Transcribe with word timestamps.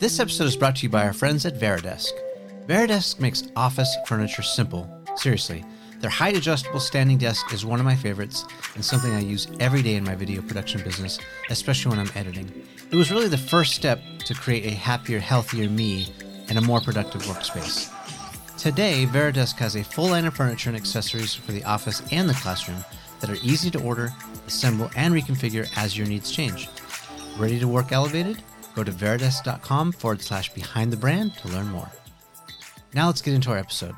This 0.00 0.18
episode 0.18 0.44
is 0.44 0.56
brought 0.56 0.76
to 0.76 0.84
you 0.84 0.88
by 0.88 1.04
our 1.04 1.12
friends 1.12 1.44
at 1.44 1.60
Varidesk. 1.60 2.12
Varidesk 2.66 3.20
makes 3.20 3.42
office 3.54 3.94
furniture 4.06 4.40
simple. 4.40 4.90
Seriously, 5.14 5.62
their 5.98 6.08
height 6.08 6.34
adjustable 6.34 6.80
standing 6.80 7.18
desk 7.18 7.52
is 7.52 7.66
one 7.66 7.80
of 7.80 7.84
my 7.84 7.94
favorites 7.94 8.46
and 8.74 8.82
something 8.82 9.12
I 9.12 9.20
use 9.20 9.46
every 9.60 9.82
day 9.82 9.96
in 9.96 10.04
my 10.04 10.14
video 10.14 10.40
production 10.40 10.82
business, 10.82 11.18
especially 11.50 11.90
when 11.90 11.98
I'm 11.98 12.16
editing. 12.16 12.50
It 12.90 12.96
was 12.96 13.10
really 13.10 13.28
the 13.28 13.36
first 13.36 13.74
step 13.74 14.00
to 14.24 14.32
create 14.32 14.64
a 14.64 14.74
happier, 14.74 15.18
healthier 15.18 15.68
me 15.68 16.10
and 16.48 16.56
a 16.56 16.62
more 16.62 16.80
productive 16.80 17.20
workspace. 17.24 17.92
Today, 18.56 19.04
Varidesk 19.04 19.56
has 19.56 19.76
a 19.76 19.84
full 19.84 20.08
line 20.08 20.24
of 20.24 20.34
furniture 20.34 20.70
and 20.70 20.78
accessories 20.78 21.34
for 21.34 21.52
the 21.52 21.64
office 21.64 22.02
and 22.10 22.26
the 22.26 22.32
classroom 22.32 22.82
that 23.20 23.28
are 23.28 23.36
easy 23.42 23.70
to 23.70 23.82
order, 23.82 24.14
assemble, 24.46 24.90
and 24.96 25.12
reconfigure 25.12 25.70
as 25.76 25.98
your 25.98 26.06
needs 26.06 26.32
change. 26.32 26.70
Ready 27.36 27.60
to 27.60 27.68
work 27.68 27.92
elevated? 27.92 28.42
Go 28.74 28.84
to 28.84 28.92
varidesk.com 28.92 29.92
forward 29.92 30.22
slash 30.22 30.52
behind 30.52 30.92
the 30.92 30.96
brand 30.96 31.34
to 31.38 31.48
learn 31.48 31.68
more. 31.68 31.90
Now 32.94 33.06
let's 33.06 33.22
get 33.22 33.34
into 33.34 33.50
our 33.50 33.58
episode. 33.58 33.96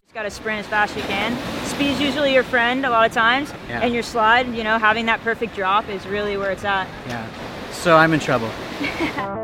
Just 0.00 0.14
got 0.14 0.22
to 0.22 0.30
sprint 0.30 0.60
as 0.60 0.66
fast 0.66 0.96
as 0.96 1.02
you 1.02 1.08
can. 1.08 1.36
Speed's 1.66 2.00
usually 2.00 2.32
your 2.34 2.42
friend 2.42 2.84
a 2.86 2.90
lot 2.90 3.06
of 3.06 3.12
times, 3.12 3.52
Yeah. 3.68 3.80
and 3.80 3.94
your 3.94 4.02
slide, 4.02 4.52
you 4.54 4.64
know, 4.64 4.78
having 4.78 5.06
that 5.06 5.20
perfect 5.20 5.54
drop 5.54 5.88
is 5.88 6.04
really 6.06 6.36
where 6.36 6.50
it's 6.50 6.64
at. 6.64 6.88
Yeah. 7.06 7.26
So 7.72 7.96
I'm 7.96 8.12
in 8.12 8.20
trouble. 8.20 8.50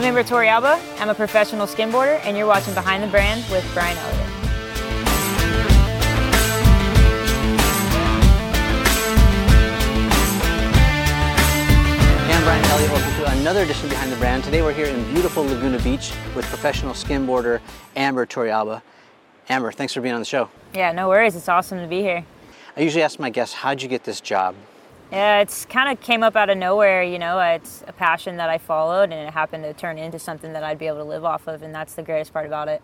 I'm 0.00 0.06
Amber 0.06 0.24
Torrealba. 0.24 0.80
I'm 0.98 1.10
a 1.10 1.14
professional 1.14 1.66
skimboarder, 1.66 2.22
and 2.24 2.34
you're 2.34 2.46
watching 2.46 2.72
Behind 2.72 3.02
the 3.02 3.06
Brand 3.08 3.44
with 3.50 3.62
Bryan 3.74 3.98
Elliott. 3.98 4.26
Hey, 12.24 12.32
I'm 12.32 12.42
Bryan 12.44 12.64
Elliott. 12.64 12.90
Welcome 12.92 13.12
to 13.12 13.40
another 13.40 13.60
edition 13.60 13.84
of 13.84 13.90
Behind 13.90 14.10
the 14.10 14.16
Brand. 14.16 14.42
Today 14.42 14.62
we're 14.62 14.72
here 14.72 14.86
in 14.86 15.04
beautiful 15.12 15.44
Laguna 15.44 15.78
Beach 15.80 16.14
with 16.34 16.46
professional 16.46 16.94
skimboarder 16.94 17.60
Amber 17.94 18.24
Torrealba. 18.24 18.80
Amber, 19.50 19.70
thanks 19.70 19.92
for 19.92 20.00
being 20.00 20.14
on 20.14 20.20
the 20.22 20.24
show. 20.24 20.48
Yeah, 20.72 20.92
no 20.92 21.10
worries. 21.10 21.36
It's 21.36 21.50
awesome 21.50 21.78
to 21.78 21.86
be 21.86 22.00
here. 22.00 22.24
I 22.74 22.80
usually 22.80 23.02
ask 23.02 23.18
my 23.18 23.28
guests, 23.28 23.54
how'd 23.54 23.82
you 23.82 23.88
get 23.90 24.04
this 24.04 24.22
job? 24.22 24.54
Yeah, 25.12 25.40
it's 25.40 25.64
kind 25.64 25.90
of 25.90 26.00
came 26.00 26.22
up 26.22 26.36
out 26.36 26.50
of 26.50 26.56
nowhere, 26.58 27.02
you 27.02 27.18
know. 27.18 27.40
It's 27.40 27.82
a 27.88 27.92
passion 27.92 28.36
that 28.36 28.48
I 28.48 28.58
followed, 28.58 29.04
and 29.10 29.14
it 29.14 29.32
happened 29.32 29.64
to 29.64 29.72
turn 29.72 29.98
into 29.98 30.18
something 30.20 30.52
that 30.52 30.62
I'd 30.62 30.78
be 30.78 30.86
able 30.86 30.98
to 30.98 31.04
live 31.04 31.24
off 31.24 31.48
of, 31.48 31.62
and 31.62 31.74
that's 31.74 31.94
the 31.94 32.02
greatest 32.02 32.32
part 32.32 32.46
about 32.46 32.68
it. 32.68 32.80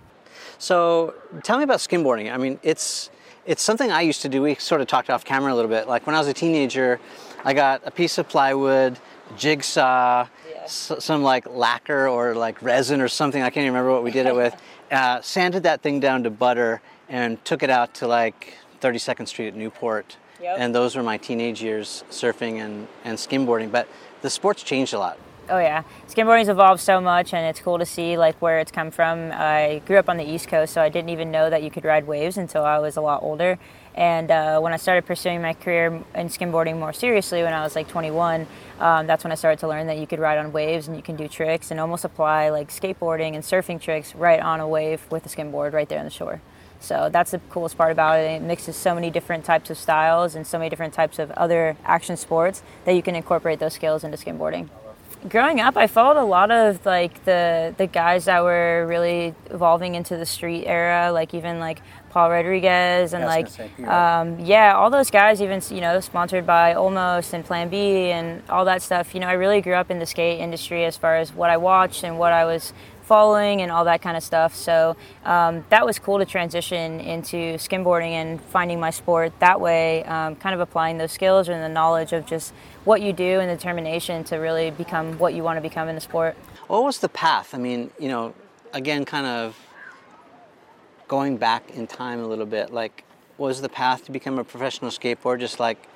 So 0.59 1.15
tell 1.45 1.57
me 1.59 1.65
about 1.65 1.79
skimboarding. 1.79 2.33
I 2.33 2.37
mean, 2.37 2.59
it's 2.63 3.11
it's 3.47 3.63
something 3.63 3.93
I 3.93 4.01
used 4.01 4.23
to 4.23 4.29
do. 4.29 4.43
We 4.43 4.57
sort 4.57 4.81
of 4.81 4.89
talked 4.89 5.09
off 5.09 5.25
camera 5.25 5.53
a 5.53 5.55
little 5.55 5.71
bit. 5.71 5.87
Like 5.87 6.05
when 6.07 6.17
I 6.17 6.19
was 6.19 6.27
a 6.27 6.33
teenager, 6.35 6.99
I 7.45 7.55
got 7.55 7.81
a 7.85 7.93
piece 7.93 8.19
of 8.19 8.29
plywood, 8.29 8.99
jigsaw, 9.37 10.27
Yeah. 10.51 10.63
s- 10.65 10.93
some 10.99 11.23
like 11.23 11.47
lacquer 11.49 12.09
or 12.09 12.35
like 12.35 12.61
resin 12.61 13.01
or 13.01 13.07
something. 13.09 13.41
I 13.41 13.51
can't 13.51 13.63
even 13.63 13.75
remember 13.75 13.93
what 13.93 14.03
we 14.03 14.11
did 14.11 14.27
it 14.27 14.35
with. 14.35 14.55
Uh, 14.89 15.21
sanded 15.21 15.65
that 15.65 15.83
thing 15.83 15.99
down 15.99 16.23
to 16.23 16.31
butter 16.31 16.81
and 17.09 17.45
took 17.45 17.65
it 17.65 17.71
out 17.71 17.93
to 17.93 18.07
like 18.07 18.55
32nd 18.81 19.27
Street 19.27 19.49
at 19.49 19.57
Newport. 19.57 20.17
Yep. 20.41 20.57
And 20.59 20.75
those 20.75 20.97
were 20.97 21.03
my 21.03 21.17
teenage 21.17 21.63
years 21.63 22.05
surfing 22.11 22.65
and, 22.65 22.89
and 23.05 23.19
skimboarding. 23.19 23.71
But 23.71 23.89
the 24.23 24.31
sport's 24.31 24.63
changed 24.63 24.93
a 24.93 24.99
lot. 24.99 25.19
Oh 25.49 25.59
yeah, 25.59 25.85
skimboarding's 26.09 26.49
evolved 26.49 26.81
so 26.81 27.01
much, 27.01 27.33
and 27.33 27.47
it's 27.47 27.61
cool 27.61 27.79
to 27.79 27.87
see 27.87 28.19
like 28.19 28.35
where 28.43 28.59
it's 28.59 28.73
come 28.73 28.91
from. 28.91 29.31
I 29.33 29.81
grew 29.87 29.97
up 29.97 30.09
on 30.09 30.17
the 30.17 30.29
East 30.29 30.49
Coast, 30.49 30.73
so 30.73 30.83
I 30.83 30.89
didn't 30.89 31.11
even 31.11 31.31
know 31.31 31.49
that 31.49 31.63
you 31.63 31.71
could 31.71 31.85
ride 31.85 32.05
waves 32.05 32.37
until 32.37 32.65
I 32.65 32.79
was 32.81 32.97
a 32.97 33.01
lot 33.01 33.23
older. 33.23 33.57
And 33.95 34.31
uh, 34.31 34.59
when 34.59 34.73
I 34.73 34.77
started 34.77 35.07
pursuing 35.07 35.41
my 35.41 35.55
career 35.55 36.03
in 36.17 36.29
skimboarding 36.29 36.79
more 36.79 36.93
seriously, 36.93 37.45
when 37.45 37.53
I 37.53 37.63
was 37.63 37.77
like 37.77 37.87
21, 37.87 38.47
um, 38.81 39.07
that's 39.07 39.23
when 39.23 39.31
I 39.31 39.37
started 39.37 39.61
to 39.61 39.69
learn 39.69 39.87
that 39.87 39.99
you 39.99 40.07
could 40.07 40.19
ride 40.19 40.37
on 40.37 40.53
waves 40.53 40.89
and 40.89 40.97
you 40.97 41.03
can 41.03 41.15
do 41.15 41.29
tricks 41.29 41.71
and 41.71 41.79
almost 41.79 42.05
apply 42.05 42.51
like 42.51 42.69
skateboarding 42.69 43.35
and 43.35 43.45
surfing 43.45 43.81
tricks 43.81 44.15
right 44.17 44.41
on 44.41 44.59
a 44.59 44.69
wave 44.69 45.01
with 45.11 45.25
a 45.25 45.29
skimboard 45.29 45.73
right 45.73 45.89
there 45.89 46.01
on 46.01 46.05
the 46.05 46.11
shore. 46.11 46.43
So 46.81 47.09
that's 47.11 47.31
the 47.33 47.39
coolest 47.51 47.77
part 47.77 47.93
about 47.93 48.19
it. 48.21 48.25
It 48.25 48.43
mixes 48.43 48.77
so 48.77 48.95
many 48.95 49.11
different 49.11 49.45
types 49.45 49.71
of 49.71 49.79
styles 49.79 50.35
and 50.35 50.47
so 50.47 50.59
many 50.59 50.71
different 50.71 50.95
types 50.95 51.19
of 51.19 51.31
other 51.33 51.77
action 51.85 52.17
sports 52.17 52.63
that 52.85 52.93
you 52.93 53.03
can 53.03 53.15
incorporate 53.17 53.59
those 53.59 53.75
skills 53.75 54.05
into 54.05 54.17
skimboarding 54.17 54.69
growing 55.31 55.61
up 55.61 55.77
i 55.77 55.87
followed 55.89 56.21
a 56.21 56.25
lot 56.25 56.51
of 56.53 56.85
like 56.87 57.25
the 57.25 57.75
the 57.79 57.87
guys 57.87 58.27
that 58.27 58.45
were 58.45 58.87
really 58.87 59.35
evolving 59.51 59.95
into 59.97 60.17
the 60.17 60.27
street 60.27 60.65
era 60.67 61.11
like 61.11 61.35
even 61.35 61.59
like 61.59 61.81
paul 62.11 62.31
rodriguez 62.31 63.13
and 63.13 63.23
Yeah, 63.23 63.27
like 63.27 63.49
say, 63.49 63.71
um, 63.85 64.39
yeah 64.39 64.75
all 64.77 64.89
those 64.91 65.11
guys 65.11 65.43
even 65.43 65.61
you 65.71 65.81
know 65.81 65.99
sponsored 66.01 66.47
by 66.47 66.75
almost 66.75 67.33
and 67.33 67.45
plan 67.45 67.69
b 67.71 68.11
and 68.13 68.43
all 68.49 68.65
that 68.67 68.83
stuff. 68.83 69.15
You 69.15 69.21
know 69.21 69.27
i 69.27 69.33
really 69.33 69.61
grew 69.61 69.75
up 69.75 69.91
in 69.91 69.99
the 69.99 70.07
skate 70.07 70.39
industry 70.39 70.85
as 70.85 70.97
far 70.97 71.17
as 71.17 71.33
what 71.33 71.51
i 71.51 71.57
watched 71.57 72.05
and 72.05 72.19
what 72.19 72.33
i 72.33 72.45
was 72.45 72.73
following 73.07 73.63
and 73.63 73.71
all 73.71 73.85
that 73.85 74.03
kind 74.03 74.17
of 74.17 74.23
stuff 74.23 74.55
so 74.55 74.97
um, 75.25 75.65
that 75.71 75.87
was 75.87 75.99
cool 75.99 76.19
to 76.19 76.25
transition 76.25 77.01
into 77.01 77.55
skimboarding 77.55 78.11
and 78.11 78.41
finding 78.41 78.79
my 78.79 78.91
sport 78.91 79.33
that 79.39 79.61
way 79.61 80.05
um, 80.05 80.37
kind 80.37 80.55
of 80.55 80.61
applying 80.61 80.99
those 80.99 81.13
skills 81.13 81.49
and 81.49 81.63
the 81.63 81.69
knowledge 81.69 82.13
of 82.13 82.27
just 82.27 82.53
what 82.85 83.01
you 83.01 83.13
do 83.13 83.41
and 83.41 83.49
the 83.51 83.57
determination 83.57 84.23
to 84.25 84.37
really 84.37 84.71
become 84.71 85.19
what 85.19 85.35
you 85.35 85.43
want 85.43 85.57
to 85.57 85.61
become 85.61 85.89
in 85.89 85.95
the 85.95 86.01
sport 86.01 86.37
What 86.67 86.83
was 86.83 86.99
the 86.99 87.09
path? 87.09 87.55
I 87.55 87.59
mean, 87.59 87.91
you 87.99 88.09
know, 88.09 88.35
again, 88.73 89.05
kind 89.05 89.27
of 89.27 89.57
going 91.07 91.37
back 91.37 91.71
in 91.71 91.87
time 91.87 92.19
a 92.21 92.27
little 92.27 92.47
bit. 92.47 92.73
Like, 92.73 93.05
was 93.39 93.61
the 93.61 93.69
path 93.69 94.05
to 94.07 94.13
become 94.13 94.39
a 94.39 94.45
professional 94.45 94.91
skateboarder 94.91 95.41
just 95.41 95.61
like 95.61 95.89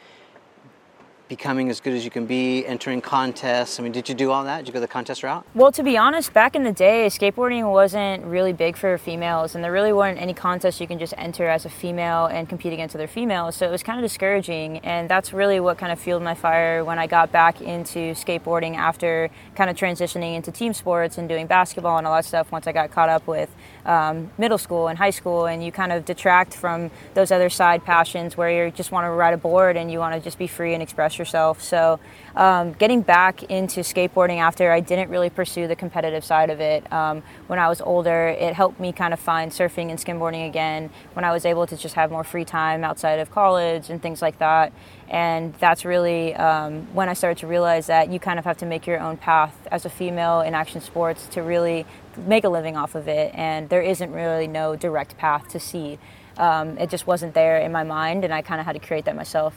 becoming 1.30 1.70
as 1.70 1.80
good 1.80 1.94
as 1.94 2.04
you 2.04 2.10
can 2.10 2.26
be, 2.26 2.66
entering 2.66 3.00
contests? 3.00 3.78
I 3.78 3.84
mean, 3.84 3.92
did 3.92 4.08
you 4.08 4.16
do 4.16 4.32
all 4.32 4.42
that? 4.44 4.58
Did 4.58 4.66
you 4.66 4.72
go 4.74 4.80
the 4.80 4.88
contest 4.88 5.22
route? 5.22 5.46
Well, 5.54 5.70
to 5.70 5.82
be 5.84 5.96
honest, 5.96 6.32
back 6.32 6.56
in 6.56 6.64
the 6.64 6.72
day, 6.72 7.06
skateboarding 7.06 7.70
wasn't 7.70 8.24
really 8.24 8.52
big 8.52 8.76
for 8.76 8.98
females, 8.98 9.54
and 9.54 9.62
there 9.62 9.70
really 9.70 9.92
weren't 9.92 10.20
any 10.20 10.34
contests 10.34 10.80
you 10.80 10.88
can 10.88 10.98
just 10.98 11.14
enter 11.16 11.48
as 11.48 11.64
a 11.64 11.70
female 11.70 12.26
and 12.26 12.48
compete 12.48 12.72
against 12.72 12.96
other 12.96 13.06
females. 13.06 13.54
So 13.54 13.64
it 13.64 13.70
was 13.70 13.84
kind 13.84 14.00
of 14.00 14.02
discouraging, 14.02 14.78
and 14.78 15.08
that's 15.08 15.32
really 15.32 15.60
what 15.60 15.78
kind 15.78 15.92
of 15.92 16.00
fueled 16.00 16.24
my 16.24 16.34
fire 16.34 16.84
when 16.84 16.98
I 16.98 17.06
got 17.06 17.30
back 17.30 17.60
into 17.60 18.12
skateboarding 18.14 18.76
after 18.76 19.30
kind 19.54 19.70
of 19.70 19.76
transitioning 19.76 20.34
into 20.34 20.50
team 20.50 20.74
sports 20.74 21.16
and 21.16 21.28
doing 21.28 21.46
basketball 21.46 21.96
and 21.98 22.08
all 22.08 22.16
that 22.16 22.24
stuff. 22.24 22.50
Once 22.50 22.66
I 22.66 22.72
got 22.72 22.90
caught 22.90 23.08
up 23.08 23.28
with 23.28 23.54
um, 23.86 24.32
middle 24.36 24.58
school 24.58 24.88
and 24.88 24.98
high 24.98 25.10
school, 25.10 25.46
and 25.46 25.64
you 25.64 25.70
kind 25.70 25.92
of 25.92 26.04
detract 26.04 26.54
from 26.54 26.90
those 27.14 27.30
other 27.30 27.48
side 27.48 27.84
passions 27.84 28.36
where 28.36 28.50
you 28.66 28.72
just 28.72 28.90
want 28.90 29.04
to 29.04 29.10
ride 29.10 29.32
a 29.32 29.38
board 29.38 29.76
and 29.76 29.92
you 29.92 30.00
want 30.00 30.12
to 30.16 30.20
just 30.20 30.36
be 30.36 30.48
free 30.48 30.74
and 30.74 30.82
express 30.82 31.19
yourself. 31.20 31.62
So, 31.62 32.00
um, 32.34 32.72
getting 32.72 33.02
back 33.02 33.44
into 33.44 33.80
skateboarding 33.80 34.38
after 34.38 34.72
I 34.72 34.80
didn't 34.80 35.10
really 35.10 35.30
pursue 35.30 35.68
the 35.68 35.76
competitive 35.76 36.24
side 36.24 36.50
of 36.50 36.60
it 36.60 36.90
um, 36.92 37.22
when 37.46 37.58
I 37.58 37.68
was 37.68 37.80
older, 37.80 38.28
it 38.28 38.54
helped 38.54 38.80
me 38.80 38.92
kind 38.92 39.12
of 39.12 39.20
find 39.20 39.52
surfing 39.52 39.90
and 39.90 39.98
skimboarding 39.98 40.48
again 40.48 40.90
when 41.12 41.24
I 41.24 41.32
was 41.32 41.44
able 41.44 41.66
to 41.66 41.76
just 41.76 41.94
have 41.94 42.10
more 42.10 42.24
free 42.24 42.44
time 42.44 42.84
outside 42.84 43.18
of 43.18 43.30
college 43.30 43.90
and 43.90 44.00
things 44.00 44.22
like 44.22 44.38
that. 44.38 44.72
And 45.08 45.54
that's 45.54 45.84
really 45.84 46.34
um, 46.36 46.86
when 46.94 47.08
I 47.08 47.14
started 47.14 47.38
to 47.40 47.46
realize 47.46 47.86
that 47.88 48.10
you 48.10 48.20
kind 48.20 48.38
of 48.38 48.44
have 48.44 48.58
to 48.58 48.66
make 48.66 48.86
your 48.86 49.00
own 49.00 49.16
path 49.16 49.54
as 49.70 49.84
a 49.84 49.90
female 49.90 50.40
in 50.40 50.54
action 50.54 50.80
sports 50.80 51.26
to 51.28 51.42
really 51.42 51.84
make 52.16 52.44
a 52.44 52.48
living 52.48 52.76
off 52.76 52.94
of 52.94 53.08
it. 53.08 53.32
And 53.34 53.68
there 53.68 53.82
isn't 53.82 54.12
really 54.12 54.46
no 54.46 54.76
direct 54.76 55.16
path 55.18 55.48
to 55.48 55.60
see. 55.60 55.98
Um, 56.36 56.78
it 56.78 56.90
just 56.90 57.06
wasn't 57.06 57.34
there 57.34 57.58
in 57.58 57.70
my 57.72 57.82
mind, 57.82 58.24
and 58.24 58.32
I 58.32 58.40
kind 58.40 58.60
of 58.60 58.66
had 58.66 58.72
to 58.72 58.78
create 58.78 59.04
that 59.04 59.16
myself. 59.16 59.54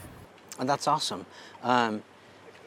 Oh, 0.58 0.64
that's 0.64 0.86
awesome. 0.86 1.26
Um, 1.62 2.02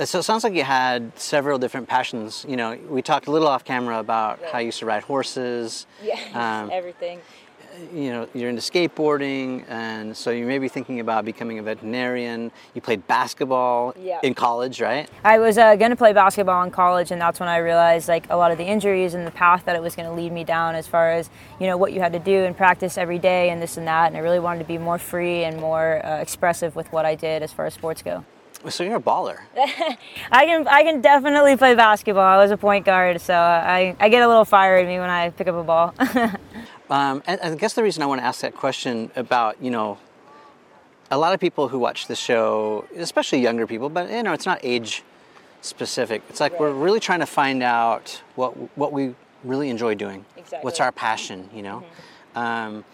so 0.03 0.19
it 0.19 0.23
sounds 0.23 0.43
like 0.43 0.53
you 0.53 0.63
had 0.63 1.17
several 1.17 1.57
different 1.57 1.87
passions. 1.87 2.45
You 2.47 2.55
know, 2.55 2.77
we 2.87 3.01
talked 3.01 3.27
a 3.27 3.31
little 3.31 3.47
off 3.47 3.63
camera 3.65 3.99
about 3.99 4.39
how 4.51 4.59
you 4.59 4.67
used 4.67 4.79
to 4.79 4.85
ride 4.85 5.03
horses. 5.03 5.87
Um, 6.33 6.69
everything. 6.71 7.19
You 7.93 8.09
know 8.11 8.27
you're 8.33 8.49
into 8.49 8.61
skateboarding 8.61 9.63
and 9.69 10.15
so 10.15 10.31
you 10.31 10.45
may 10.45 10.57
be 10.59 10.67
thinking 10.67 10.99
about 10.99 11.25
becoming 11.25 11.59
a 11.59 11.63
veterinarian 11.63 12.51
you 12.73 12.81
played 12.81 13.05
basketball 13.07 13.93
Yeah. 14.01 14.19
in 14.23 14.33
college 14.33 14.81
right 14.81 15.09
I 15.23 15.39
was 15.39 15.57
uh, 15.57 15.75
going 15.75 15.91
to 15.91 15.97
play 15.97 16.13
basketball 16.13 16.63
in 16.63 16.71
college, 16.71 17.11
and 17.11 17.19
that's 17.21 17.39
when 17.39 17.49
I 17.49 17.57
realized 17.57 18.07
like 18.07 18.25
a 18.29 18.37
lot 18.37 18.51
of 18.51 18.57
the 18.57 18.63
injuries 18.65 19.13
and 19.13 19.27
the 19.27 19.31
path 19.31 19.65
that 19.65 19.75
it 19.75 19.81
was 19.81 19.95
going 19.95 20.07
to 20.07 20.13
lead 20.13 20.31
me 20.31 20.43
down, 20.43 20.75
as 20.75 20.87
far 20.87 21.11
as 21.11 21.29
you 21.59 21.67
know 21.67 21.75
what 21.77 21.91
you 21.93 21.99
had 21.99 22.13
to 22.13 22.19
do 22.19 22.45
and 22.45 22.55
practice 22.55 22.97
every 22.97 23.19
day 23.19 23.49
and 23.49 23.61
this 23.61 23.77
and 23.77 23.87
that. 23.87 24.07
And 24.07 24.15
I 24.17 24.19
really 24.21 24.39
wanted 24.39 24.59
to 24.59 24.65
be 24.65 24.77
more 24.77 24.97
free 24.97 25.43
and 25.43 25.59
more 25.59 26.05
uh, 26.05 26.17
expressive 26.21 26.75
with 26.75 26.91
what 26.93 27.05
I 27.05 27.15
did 27.15 27.43
as 27.43 27.51
far 27.51 27.65
as 27.65 27.73
sports 27.73 28.01
go. 28.01 28.23
so 28.69 28.83
you're 28.83 28.97
a 28.97 28.99
baller 28.99 29.37
I 30.31 30.45
can 30.45 30.67
I 30.67 30.83
can 30.83 31.01
definitely 31.01 31.55
play 31.57 31.75
basketball. 31.75 32.23
I 32.23 32.37
was 32.37 32.51
a 32.51 32.57
point 32.57 32.85
guard, 32.85 33.19
so 33.21 33.33
I, 33.33 33.95
I 33.99 34.09
get 34.09 34.23
a 34.23 34.27
little 34.27 34.45
fire 34.45 34.77
in 34.77 34.87
me 34.87 34.99
when 34.99 35.09
I 35.09 35.29
pick 35.31 35.47
up 35.47 35.55
a 35.55 35.63
ball. 35.63 35.93
um, 36.89 37.21
and 37.27 37.39
i 37.41 37.53
guess 37.55 37.73
the 37.73 37.83
reason 37.83 38.01
i 38.03 38.05
want 38.05 38.21
to 38.21 38.25
ask 38.25 38.41
that 38.41 38.55
question 38.55 39.11
about 39.15 39.61
you 39.61 39.69
know 39.71 39.97
a 41.11 41.17
lot 41.17 41.33
of 41.33 41.39
people 41.39 41.67
who 41.69 41.79
watch 41.79 42.07
the 42.07 42.15
show 42.15 42.85
especially 42.95 43.39
younger 43.39 43.65
people 43.67 43.89
but 43.89 44.09
you 44.09 44.23
know 44.23 44.33
it's 44.33 44.45
not 44.45 44.59
age 44.63 45.03
specific. 45.61 46.21
It's 46.29 46.39
like 46.39 46.53
Right. 46.53 46.61
we're 46.61 46.71
really 46.71 46.99
trying 46.99 47.19
to 47.19 47.25
find 47.25 47.63
out 47.63 48.21
what 48.35 48.51
what 48.77 48.91
we 48.93 49.15
really 49.43 49.69
enjoy 49.69 49.95
doing. 49.95 50.23
What's 50.35 50.47
Exactly. 50.53 50.71
Mm-hmm. 50.71 50.83
our 50.83 50.91
passion, 50.91 51.49
you 51.53 51.63
know? 51.63 51.83
Um, 52.35 52.85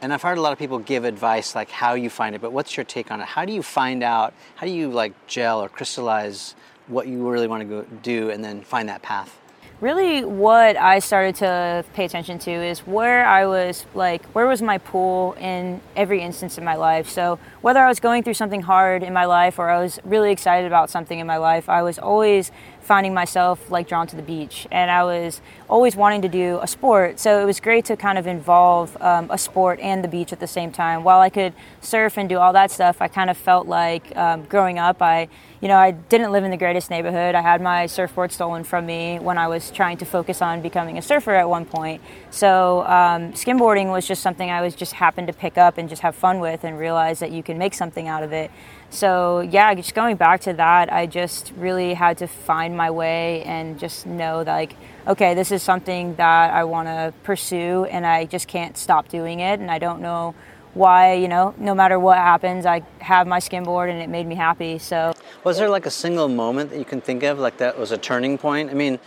and 0.00 0.12
I've 0.12 0.22
heard 0.22 0.38
a 0.38 0.40
lot 0.40 0.52
of 0.52 0.58
people 0.58 0.78
give 0.78 1.04
advice 1.04 1.54
like 1.54 1.70
how 1.70 1.94
you 1.94 2.10
find 2.10 2.34
it, 2.34 2.40
but 2.40 2.52
what's 2.52 2.76
your 2.76 2.84
take 2.84 3.10
on 3.10 3.20
it? 3.20 3.26
How 3.26 3.44
do 3.44 3.52
you 3.52 3.62
find 3.62 4.02
out? 4.02 4.34
How 4.56 4.66
do 4.66 4.72
you 4.72 4.88
like 4.90 5.12
gel 5.26 5.62
or 5.62 5.68
crystallize 5.68 6.54
what 6.86 7.06
you 7.06 7.28
really 7.28 7.46
want 7.48 7.62
to 7.62 7.68
go 7.68 7.82
do 8.02 8.30
and 8.30 8.42
then 8.42 8.62
find 8.62 8.88
that 8.88 9.02
path? 9.02 9.38
Really 9.80 10.24
what 10.24 10.76
I 10.76 11.00
started 11.00 11.34
to 11.36 11.84
pay 11.92 12.06
attention 12.06 12.38
to 12.40 12.50
is 12.50 12.80
where 12.80 13.26
I 13.26 13.46
was 13.46 13.84
like 13.94 14.24
where 14.26 14.46
was 14.46 14.62
my 14.62 14.78
pool 14.78 15.34
in 15.38 15.80
every 15.94 16.22
instance 16.22 16.56
of 16.56 16.64
my 16.64 16.76
life. 16.76 17.08
So 17.08 17.38
whether 17.60 17.80
I 17.80 17.88
was 17.88 18.00
going 18.00 18.22
through 18.22 18.34
something 18.34 18.62
hard 18.62 19.02
in 19.02 19.12
my 19.12 19.26
life 19.26 19.58
or 19.58 19.68
I 19.68 19.80
was 19.80 20.00
really 20.04 20.32
excited 20.32 20.66
about 20.66 20.88
something 20.88 21.18
in 21.18 21.26
my 21.26 21.36
life, 21.36 21.68
I 21.68 21.82
was 21.82 21.98
always 21.98 22.50
finding 22.86 23.12
myself 23.12 23.70
like 23.70 23.88
drawn 23.88 24.06
to 24.06 24.14
the 24.14 24.22
beach 24.22 24.66
and 24.70 24.90
I 24.90 25.02
was 25.02 25.40
always 25.68 25.96
wanting 25.96 26.22
to 26.22 26.28
do 26.28 26.60
a 26.62 26.66
sport. 26.68 27.18
So 27.18 27.42
it 27.42 27.44
was 27.44 27.58
great 27.58 27.84
to 27.86 27.96
kind 27.96 28.16
of 28.16 28.26
involve 28.28 28.96
um, 29.02 29.28
a 29.30 29.36
sport 29.36 29.80
and 29.80 30.04
the 30.04 30.08
beach 30.08 30.32
at 30.32 30.38
the 30.38 30.46
same 30.46 30.70
time. 30.70 31.02
While 31.02 31.20
I 31.20 31.28
could 31.28 31.52
surf 31.80 32.16
and 32.16 32.28
do 32.28 32.38
all 32.38 32.52
that 32.52 32.70
stuff, 32.70 33.02
I 33.02 33.08
kind 33.08 33.28
of 33.28 33.36
felt 33.36 33.66
like 33.66 34.16
um, 34.16 34.44
growing 34.44 34.78
up, 34.78 35.02
I 35.02 35.28
you 35.60 35.68
know, 35.68 35.78
I 35.78 35.92
didn't 35.92 36.32
live 36.32 36.44
in 36.44 36.50
the 36.50 36.56
greatest 36.56 36.90
neighborhood. 36.90 37.34
I 37.34 37.40
had 37.40 37.62
my 37.62 37.86
surfboard 37.86 38.30
stolen 38.30 38.62
from 38.62 38.84
me 38.84 39.18
when 39.18 39.38
I 39.38 39.48
was 39.48 39.70
trying 39.70 39.96
to 39.98 40.04
focus 40.04 40.42
on 40.42 40.60
becoming 40.60 40.98
a 40.98 41.02
surfer 41.02 41.34
at 41.34 41.48
one 41.48 41.64
point. 41.64 42.02
So 42.30 42.82
um, 42.82 43.32
skimboarding 43.32 43.90
was 43.90 44.06
just 44.06 44.22
something 44.22 44.50
I 44.50 44.60
was 44.60 44.74
just 44.74 44.92
happened 44.92 45.28
to 45.28 45.32
pick 45.32 45.56
up 45.56 45.78
and 45.78 45.88
just 45.88 46.02
have 46.02 46.14
fun 46.14 46.40
with 46.40 46.64
and 46.64 46.78
realize 46.78 47.20
that 47.20 47.32
you 47.32 47.42
can 47.42 47.56
make 47.56 47.72
something 47.72 48.06
out 48.06 48.22
of 48.22 48.32
it. 48.32 48.50
So 48.90 49.40
yeah, 49.40 49.74
just 49.74 49.94
going 49.94 50.16
back 50.16 50.40
to 50.42 50.52
that, 50.54 50.92
I 50.92 51.06
just 51.06 51.52
really 51.56 51.94
had 51.94 52.18
to 52.18 52.26
find 52.26 52.76
my 52.76 52.90
way 52.90 53.42
and 53.42 53.78
just 53.78 54.06
know 54.06 54.44
that 54.44 54.52
like, 54.52 54.76
okay, 55.06 55.34
this 55.34 55.52
is 55.52 55.62
something 55.62 56.14
that 56.16 56.52
I 56.52 56.64
want 56.64 56.88
to 56.88 57.12
pursue 57.22 57.84
and 57.86 58.06
I 58.06 58.24
just 58.24 58.48
can't 58.48 58.76
stop 58.76 59.08
doing 59.08 59.40
it. 59.40 59.60
And 59.60 59.70
I 59.70 59.78
don't 59.78 60.00
know 60.00 60.34
why, 60.74 61.14
you 61.14 61.28
know, 61.28 61.54
no 61.58 61.74
matter 61.74 61.98
what 61.98 62.18
happens, 62.18 62.66
I 62.66 62.82
have 62.98 63.26
my 63.26 63.38
skimboard 63.38 63.90
and 63.90 64.00
it 64.00 64.08
made 64.08 64.26
me 64.26 64.34
happy. 64.34 64.78
So 64.78 65.14
Was 65.42 65.58
there 65.58 65.68
like 65.68 65.86
a 65.86 65.90
single 65.90 66.28
moment 66.28 66.70
that 66.70 66.78
you 66.78 66.84
can 66.84 67.00
think 67.00 67.22
of, 67.22 67.38
like 67.38 67.56
that 67.58 67.78
was 67.78 67.92
a 67.92 67.98
turning 67.98 68.36
point? 68.36 68.70
I 68.70 68.74
mean, 68.74 68.98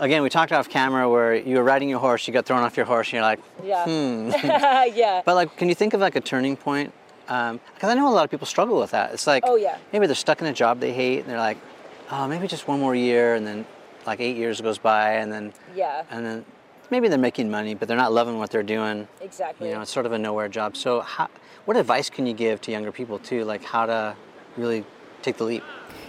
again, 0.00 0.22
we 0.22 0.30
talked 0.30 0.52
off 0.52 0.68
camera 0.68 1.08
where 1.08 1.34
you 1.34 1.56
were 1.56 1.64
riding 1.64 1.88
your 1.88 1.98
horse, 1.98 2.26
you 2.26 2.32
got 2.32 2.46
thrown 2.46 2.62
off 2.62 2.76
your 2.76 2.86
horse, 2.86 3.08
and 3.08 3.14
you're 3.14 3.22
like, 3.22 3.40
yeah, 3.62 3.84
hmm. 3.84 4.30
yeah. 4.96 5.22
But 5.26 5.34
like, 5.34 5.56
can 5.56 5.68
you 5.68 5.74
think 5.74 5.94
of 5.94 6.00
like 6.00 6.16
a 6.16 6.20
turning 6.20 6.56
point? 6.56 6.92
Because 7.28 7.90
I 7.90 7.94
know 7.94 8.08
a 8.08 8.14
lot 8.14 8.24
of 8.24 8.30
people 8.30 8.46
struggle 8.46 8.78
with 8.80 8.90
that. 8.92 9.12
It's 9.12 9.26
like, 9.26 9.44
Oh, 9.46 9.56
yeah. 9.56 9.76
maybe 9.92 10.06
they're 10.06 10.14
stuck 10.16 10.40
in 10.40 10.46
a 10.46 10.52
job 10.52 10.80
they 10.80 10.92
hate, 10.92 11.20
and 11.20 11.28
they're 11.28 11.38
like, 11.38 11.58
oh, 12.10 12.26
maybe 12.26 12.46
just 12.48 12.66
one 12.66 12.80
more 12.80 12.94
year, 12.94 13.34
and 13.34 13.46
then 13.46 13.66
like 14.06 14.20
eight 14.20 14.36
years 14.36 14.60
goes 14.60 14.78
by, 14.78 15.12
and 15.14 15.30
then 15.30 15.52
Yeah, 15.76 16.04
and 16.10 16.24
then 16.24 16.44
maybe 16.90 17.08
they're 17.08 17.18
making 17.18 17.50
money, 17.50 17.74
but 17.74 17.86
they're 17.86 17.96
not 17.98 18.12
loving 18.12 18.38
what 18.38 18.50
they're 18.50 18.62
doing. 18.62 19.06
exactly. 19.20 19.68
You 19.68 19.74
know, 19.74 19.82
it's 19.82 19.90
sort 19.92 20.06
of 20.06 20.12
a 20.12 20.18
nowhere 20.18 20.48
job. 20.48 20.76
So, 20.76 21.00
how, 21.00 21.28
what 21.66 21.76
advice 21.76 22.08
can 22.08 22.26
you 22.26 22.32
give 22.32 22.60
to 22.62 22.70
younger 22.70 22.90
people 22.92 23.18
too, 23.18 23.44
like 23.44 23.62
how 23.62 23.84
to 23.84 24.16
really 24.56 24.84
take 25.20 25.36
the 25.36 25.44
leap? 25.44 25.62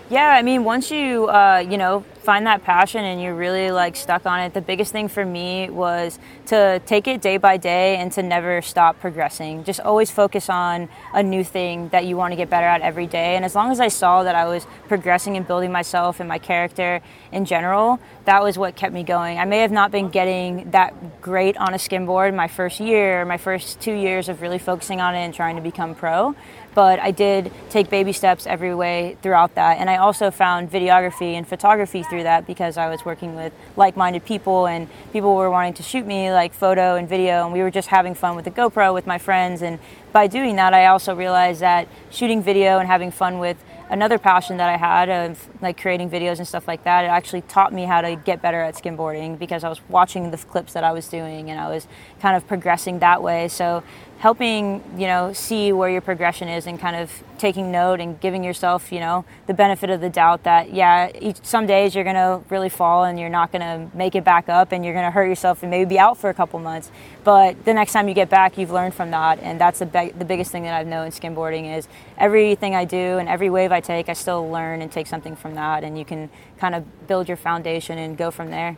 Yeah, 0.10 0.30
I 0.30 0.42
mean, 0.42 0.64
once 0.64 0.90
you 0.90 1.28
uh, 1.28 1.64
you 1.70 1.78
know 1.78 2.04
find 2.30 2.46
that 2.46 2.64
passion 2.64 3.04
and 3.04 3.20
you're 3.20 3.34
really 3.34 3.72
like 3.72 3.96
stuck 3.96 4.24
on 4.28 4.40
it, 4.40 4.54
the 4.54 4.62
biggest 4.62 4.92
thing 4.92 5.08
for 5.08 5.26
me 5.26 5.68
was 5.68 6.20
to 6.46 6.80
take 6.86 7.08
it 7.08 7.22
day 7.22 7.38
by 7.38 7.58
day 7.58 7.96
and 7.96 8.12
to 8.12 8.22
never 8.22 8.62
stop 8.62 9.00
progressing. 9.00 9.64
Just 9.64 9.80
always 9.80 10.12
focus 10.12 10.48
on 10.48 10.88
a 11.16 11.24
new 11.24 11.44
thing 11.44 11.90
that 11.90 12.06
you 12.06 12.16
want 12.16 12.32
to 12.32 12.36
get 12.36 12.48
better 12.48 12.68
at 12.68 12.82
every 12.82 13.08
day. 13.08 13.36
And 13.36 13.44
as 13.44 13.56
long 13.56 13.72
as 13.72 13.80
I 13.80 13.88
saw 13.88 14.22
that 14.22 14.36
I 14.36 14.46
was 14.46 14.68
progressing 14.88 15.38
and 15.38 15.48
building 15.48 15.72
myself 15.72 16.20
and 16.20 16.30
my 16.30 16.38
character 16.38 17.02
in 17.32 17.46
general, 17.46 18.00
that 18.26 18.44
was 18.44 18.60
what 18.60 18.76
kept 18.76 18.94
me 18.94 19.02
going. 19.02 19.40
I 19.40 19.46
may 19.46 19.62
have 19.62 19.72
not 19.72 19.90
been 19.90 20.10
getting 20.10 20.70
that 20.70 21.22
great 21.22 21.58
on 21.58 21.74
a 21.74 21.78
skimboard 21.78 22.36
my 22.36 22.48
first 22.48 22.80
year, 22.80 23.26
my 23.26 23.38
first 23.38 23.82
two 23.82 23.94
years 23.94 24.30
of 24.30 24.44
really 24.44 24.60
focusing 24.60 25.02
on 25.02 25.16
it 25.16 25.26
and 25.26 25.34
trying 25.34 25.56
to 25.56 25.64
become 25.64 25.96
pro 25.96 26.36
but 26.80 27.00
I 27.00 27.12
did 27.12 27.52
take 27.70 27.90
baby 27.90 28.14
steps 28.14 28.48
every 28.48 28.74
way 28.74 29.18
throughout 29.22 29.56
that. 29.56 29.80
And 29.80 29.90
I 29.90 29.98
also 29.98 30.32
found 30.32 30.72
videography 30.72 31.34
and 31.34 31.48
photography 31.48 32.04
through 32.20 32.24
that 32.26 32.46
because 32.46 32.78
I 32.78 32.90
was 32.90 33.06
working 33.06 33.36
with 33.36 33.54
like 33.78 33.96
minded 33.96 34.26
people 34.26 34.68
and 34.68 34.90
people 35.14 35.36
were 35.36 35.50
wanting 35.50 35.74
to 35.76 35.84
shoot 35.84 36.06
me 36.06 36.32
like 36.32 36.54
photo 36.54 36.96
and 36.96 37.08
video. 37.08 37.46
And 37.46 37.54
we 37.54 37.62
were 37.62 37.72
just 37.72 37.88
having 37.88 38.14
fun 38.14 38.36
with 38.36 38.44
the 38.46 38.52
GoPro 38.52 38.94
with 38.94 39.08
my 39.08 39.18
friends. 39.18 39.62
And 39.62 39.80
by 40.12 40.28
doing 40.28 40.58
that, 40.58 40.74
I 40.74 40.88
also 40.88 41.16
realized 41.16 41.62
that 41.62 41.88
shooting 42.12 42.44
video 42.44 42.80
and 42.80 42.88
having 42.88 43.12
fun 43.12 43.40
with 43.40 43.64
another 43.90 44.20
passion 44.20 44.58
that 44.58 44.70
I 44.70 44.78
had 44.78 45.10
of 45.10 45.48
like 45.62 45.82
creating 45.82 46.10
videos 46.10 46.38
and 46.38 46.48
stuff 46.48 46.68
like 46.68 46.84
that, 46.84 47.06
it 47.06 47.08
actually 47.08 47.42
taught 47.42 47.74
me 47.74 47.86
how 47.86 48.02
to 48.02 48.16
get 48.18 48.42
better 48.42 48.62
at 48.62 48.76
skimboarding 48.76 49.40
because 49.40 49.64
I 49.64 49.70
was 49.70 49.80
watching 49.88 50.30
the 50.30 50.38
clips 50.38 50.74
that 50.74 50.84
I 50.84 50.92
was 50.92 51.08
doing 51.08 51.50
and 51.50 51.60
I 51.60 51.70
was 51.70 51.88
kind 52.20 52.36
of 52.36 52.46
progressing 52.48 53.00
that 53.00 53.24
way. 53.24 53.48
So 53.48 53.84
helping 54.20 54.84
you 54.98 55.08
know 55.08 55.32
see 55.32 55.72
where 55.72 55.90
your 55.90 56.02
progression 56.02 56.50
is 56.50 56.68
and 56.68 56.78
kind 56.78 56.96
of 56.96 57.24
taking 57.38 57.72
note 57.72 58.02
and 58.02 58.20
giving 58.20 58.44
yourself 58.44 58.92
you 58.92 59.00
know 59.00 59.24
the 59.48 59.54
benefit 59.54 59.90
of 59.90 60.02
the 60.02 60.10
doubt 60.10 60.44
that 60.44 60.74
yeah 60.74 61.10
each, 61.22 61.38
some 61.42 61.66
days 61.66 61.96
you're 61.96 62.04
gonna 62.04 62.44
really 62.50 62.68
fall 62.68 63.06
and 63.06 63.18
you're 63.18 63.30
not 63.30 63.50
gonna 63.50 63.90
make 63.94 64.16
it 64.16 64.26
back 64.26 64.50
up 64.50 64.74
and 64.74 64.84
you're 64.84 64.94
gonna 64.94 65.10
hurt 65.10 65.28
yourself 65.28 65.64
and 65.64 65.72
maybe 65.72 65.88
be 65.88 65.98
out 65.98 66.18
for 66.18 66.30
a 66.30 66.34
couple 66.34 66.60
months. 66.60 66.92
But 67.24 67.64
the 67.64 67.74
next 67.74 67.94
time 67.94 68.10
you 68.10 68.14
get 68.14 68.30
back 68.30 68.58
you've 68.58 68.72
learned 68.72 68.94
from 68.94 69.12
that. 69.12 69.40
And 69.40 69.60
that's 69.60 69.80
the, 69.80 69.86
be- 69.86 70.12
the 70.12 70.26
biggest 70.26 70.52
thing 70.52 70.64
that 70.64 70.74
i've 70.74 70.88
known 70.88 71.06
in 71.06 71.12
skimboarding 71.14 71.78
is 71.78 71.88
everything 72.18 72.76
i 72.76 72.84
do 72.84 73.18
and 73.20 73.30
every 73.30 73.50
wave 73.50 73.72
i 73.72 73.80
take 73.80 74.10
i 74.10 74.14
still 74.14 74.50
learn 74.50 74.82
and 74.82 74.92
take 74.92 75.08
something 75.08 75.36
from 75.36 75.56
that. 75.56 75.86
And 75.86 75.98
you 75.98 76.04
can 76.04 76.30
kind 76.58 76.76
of 76.76 77.08
build 77.08 77.30
your 77.30 77.38
foundation 77.38 77.98
and 77.98 78.18
go 78.18 78.32
from 78.32 78.52
there. 78.52 78.78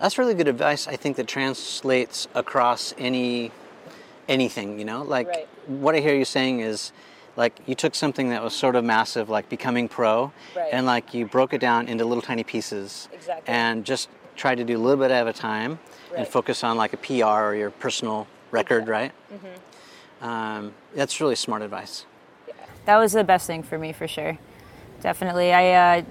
That's 0.00 0.18
really 0.18 0.34
good 0.34 0.48
advice. 0.48 0.88
I 0.88 0.96
think 0.96 1.16
that 1.18 1.28
translates 1.28 2.26
across 2.34 2.92
any 2.98 3.52
anything. 4.28 4.78
You 4.78 4.84
know, 4.84 5.02
like 5.02 5.28
Right. 5.28 5.48
what 5.66 5.94
I 5.94 6.00
hear 6.00 6.14
you 6.14 6.24
saying 6.24 6.60
is. 6.60 6.92
Like 7.34 7.60
you 7.64 7.74
took 7.74 7.94
something 7.94 8.28
that 8.28 8.42
was 8.44 8.54
sort 8.54 8.76
of 8.76 8.84
massive, 8.84 9.30
like 9.30 9.48
becoming 9.48 9.88
pro, 9.88 10.32
Right. 10.54 10.68
and 10.70 10.84
like 10.84 11.14
you 11.14 11.24
broke 11.24 11.54
it 11.54 11.62
down 11.62 11.88
into 11.88 12.04
little 12.04 12.20
tiny 12.20 12.44
pieces, 12.44 13.08
Exactly. 13.10 13.48
and 13.50 13.86
just 13.86 14.10
tried 14.36 14.56
to 14.56 14.64
do 14.64 14.76
a 14.76 14.82
little 14.82 15.02
bit 15.02 15.10
at 15.10 15.26
a 15.26 15.32
time, 15.32 15.78
and 16.14 16.28
focus 16.28 16.62
on 16.62 16.76
like 16.76 16.92
a 16.92 16.98
PR 16.98 17.24
or 17.48 17.54
your 17.54 17.70
personal 17.70 18.26
record, 18.50 18.86
right? 18.86 19.12
Mm-hmm. 19.32 20.28
Um, 20.28 20.74
that's 20.94 21.22
really 21.22 21.34
smart 21.34 21.62
advice. 21.62 22.04
that 22.84 22.98
was 22.98 23.12
the 23.12 23.24
best 23.24 23.46
thing 23.46 23.62
for 23.62 23.78
me 23.78 23.94
for 23.94 24.06
sure. 24.06 24.36
Definitely, 25.00 25.54
I 25.54 26.00
uh, 26.00 26.02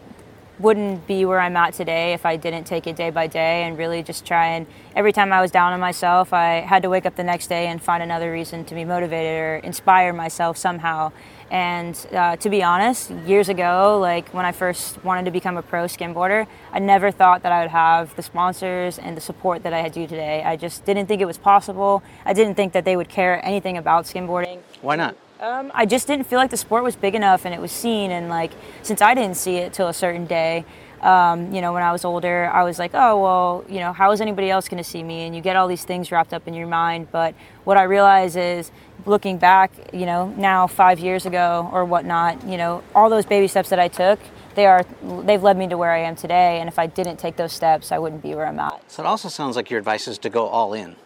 wouldn't 0.61 1.07
be 1.07 1.25
where 1.25 1.39
I'm 1.39 1.57
at 1.57 1.73
today 1.73 2.13
if 2.13 2.25
I 2.25 2.37
didn't 2.37 2.65
take 2.65 2.85
it 2.87 2.95
day 2.95 3.09
by 3.09 3.27
day 3.27 3.63
and 3.63 3.77
really 3.77 4.03
just 4.03 4.25
try 4.25 4.47
and 4.47 4.67
every 4.95 5.11
time 5.11 5.33
I 5.33 5.41
was 5.41 5.51
down 5.51 5.73
on 5.73 5.79
myself, 5.79 6.33
I 6.33 6.61
had 6.61 6.83
to 6.83 6.89
wake 6.89 7.05
up 7.05 7.15
the 7.15 7.23
next 7.23 7.47
day 7.47 7.67
and 7.67 7.81
find 7.81 8.03
another 8.03 8.31
reason 8.31 8.65
to 8.65 8.75
be 8.75 8.85
motivated 8.85 9.39
or 9.39 9.55
inspire 9.57 10.13
myself 10.13 10.57
somehow. 10.57 11.11
And 11.49 11.97
uh, 12.13 12.37
to 12.37 12.49
be 12.49 12.63
honest, 12.63 13.11
years 13.27 13.49
ago, 13.49 13.99
like 13.99 14.29
when 14.29 14.45
I 14.45 14.53
first 14.53 15.03
wanted 15.03 15.25
to 15.25 15.31
become 15.31 15.57
a 15.57 15.61
pro 15.61 15.83
skimboarder, 15.85 16.47
I 16.71 16.79
never 16.79 17.11
thought 17.11 17.43
that 17.43 17.51
I 17.51 17.61
would 17.61 17.71
have 17.71 18.15
the 18.15 18.23
sponsors 18.23 18.97
and 18.97 19.17
the 19.17 19.21
support 19.21 19.63
that 19.63 19.73
I 19.73 19.89
do 19.89 20.07
today. 20.07 20.43
I 20.43 20.55
just 20.55 20.85
didn't 20.85 21.07
think 21.07 21.21
it 21.21 21.25
was 21.25 21.37
possible. 21.37 22.03
I 22.25 22.33
didn't 22.33 22.55
think 22.55 22.71
that 22.73 22.85
they 22.85 22.95
would 22.95 23.09
care 23.09 23.43
anything 23.45 23.77
about 23.77 24.05
skimboarding. 24.05 24.59
Why 24.81 24.95
not? 24.95 25.17
Um, 25.41 25.71
I 25.73 25.87
just 25.87 26.05
didn't 26.05 26.27
feel 26.27 26.37
like 26.37 26.51
the 26.51 26.57
sport 26.57 26.83
was 26.83 26.95
big 26.95 27.15
enough 27.15 27.45
and 27.45 27.53
it 27.53 27.59
was 27.59 27.71
seen. 27.71 28.11
And 28.11 28.29
like, 28.29 28.51
since 28.83 29.01
I 29.01 29.15
didn't 29.15 29.37
see 29.37 29.57
it 29.57 29.73
till 29.73 29.87
a 29.87 29.93
certain 29.93 30.27
day, 30.27 30.65
um, 31.01 31.51
you 31.51 31.61
know, 31.61 31.73
when 31.73 31.81
I 31.81 31.91
was 31.91 32.05
older, 32.05 32.47
I 32.53 32.61
was 32.63 32.77
like, 32.77 32.91
oh, 32.93 33.19
well, 33.19 33.65
you 33.67 33.79
know, 33.79 33.91
how 33.91 34.11
is 34.11 34.21
anybody 34.21 34.51
else 34.51 34.69
going 34.69 34.77
to 34.77 34.87
see 34.87 35.01
me? 35.01 35.21
And 35.21 35.35
you 35.35 35.41
get 35.41 35.55
all 35.55 35.67
these 35.67 35.83
things 35.83 36.11
wrapped 36.11 36.31
up 36.31 36.47
in 36.47 36.53
your 36.53 36.67
mind. 36.67 37.11
But 37.11 37.33
what 37.63 37.77
I 37.77 37.83
realize 37.83 38.35
is, 38.35 38.71
looking 39.07 39.39
back, 39.39 39.71
you 39.91 40.05
know, 40.05 40.27
now 40.37 40.67
five 40.67 40.99
years 40.99 41.25
ago 41.25 41.67
or 41.73 41.85
whatnot, 41.85 42.45
you 42.47 42.55
know, 42.55 42.83
all 42.93 43.09
those 43.09 43.25
baby 43.25 43.47
steps 43.47 43.69
that 43.69 43.79
I 43.79 43.87
took, 43.87 44.19
they 44.53 44.67
are, 44.67 44.85
they've 45.23 45.41
led 45.41 45.57
me 45.57 45.67
to 45.69 45.75
where 45.75 45.89
I 45.89 46.01
am 46.01 46.15
today. 46.15 46.59
And 46.59 46.67
if 46.67 46.77
I 46.77 46.85
didn't 46.85 47.17
take 47.17 47.35
those 47.35 47.51
steps, 47.51 47.91
I 47.91 47.97
wouldn't 47.97 48.21
be 48.21 48.35
where 48.35 48.45
I'm 48.45 48.59
at. 48.59 48.91
So 48.91 49.01
it 49.01 49.07
also 49.07 49.27
sounds 49.27 49.55
like 49.55 49.71
your 49.71 49.79
advice 49.79 50.07
is 50.07 50.19
to 50.19 50.29
go 50.29 50.45
all 50.45 50.75
in. 50.75 50.97